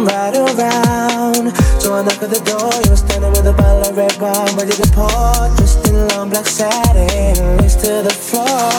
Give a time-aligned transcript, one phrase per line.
[0.00, 1.54] come right around.
[1.80, 4.72] So I knock at the door, You're standing with a bottle of red wine, ready
[4.72, 5.48] to pour.
[5.58, 8.70] Just in long black satin, lace to the floor.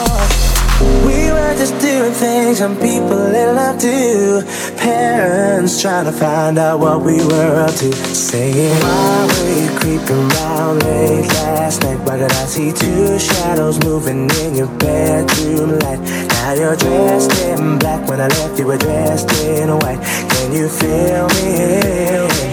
[1.06, 4.42] We were just doing things some people in love do.
[4.76, 7.92] Parents trying to find out what we were up to.
[7.92, 12.00] Saying, Why were you creeping around late last night?
[12.00, 16.00] Why did I see two shadows moving in your bedroom light?
[16.00, 20.31] Now you're dressed in black when I left you were dressed in white.
[20.42, 22.51] Can you feel me?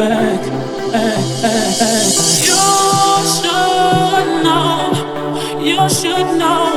[0.00, 0.69] back.
[0.92, 0.96] You
[3.34, 5.60] should know.
[5.60, 6.69] You should know.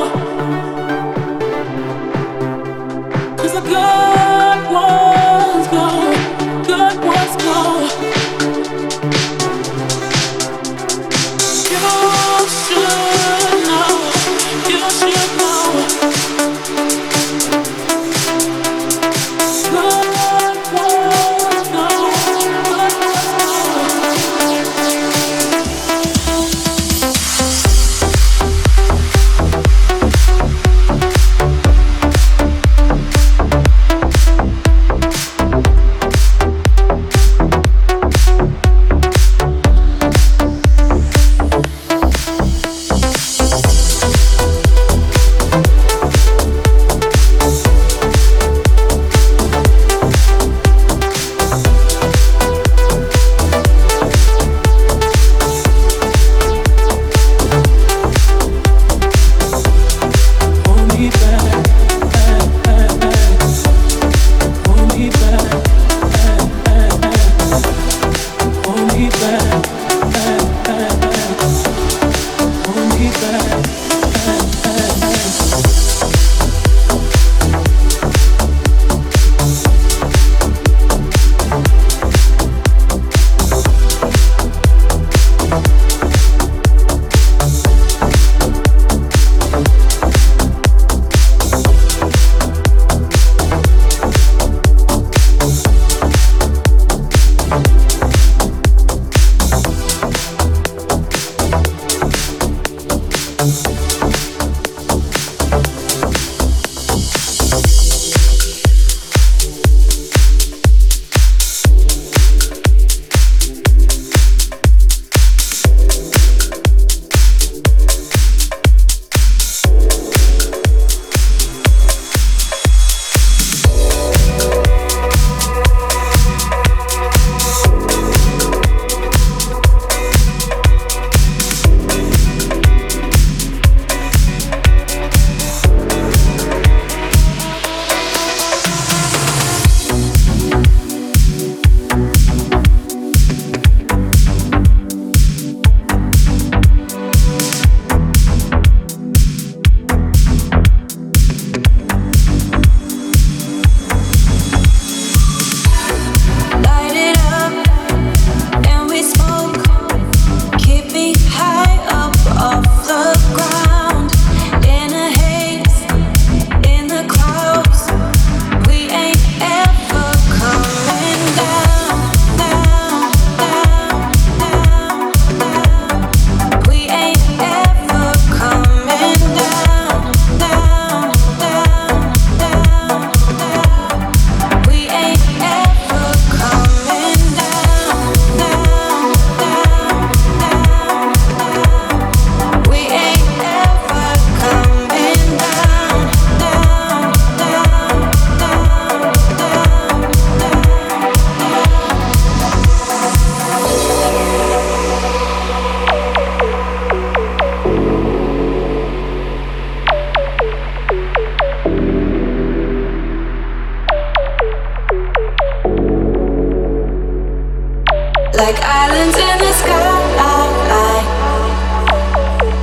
[218.43, 220.99] like islands in the sky.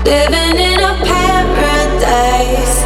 [0.04, 2.76] Living in a paradise,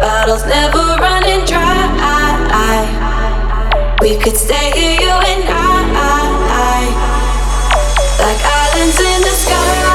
[0.00, 1.86] bottles never running dry.
[4.02, 6.80] We could stay here, you and I,
[8.22, 9.85] like islands in the sky.